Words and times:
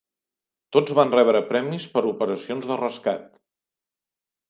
Tots 0.77 0.95
van 0.99 1.13
rebre 1.17 1.43
premis 1.51 1.87
per 1.93 2.05
operacions 2.15 2.69
de 2.73 2.81
rescat. 2.83 3.33